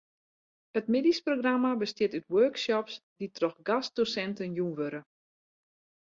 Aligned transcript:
It 0.79 0.87
middeisprogramma 0.95 1.71
bestiet 1.81 2.15
út 2.19 2.25
workshops 2.37 2.93
dy't 3.17 3.35
troch 3.37 3.59
gastdosinten 3.69 4.51
jûn 4.57 4.73
wurde. 4.77 5.01